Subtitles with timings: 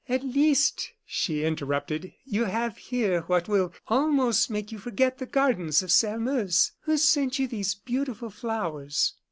[0.09, 5.83] "At least," she interrupted, "you have here what will almost make you forget the gardens
[5.83, 6.71] of Sairmeuse.
[6.85, 9.13] Who sent you these beautiful flowers?"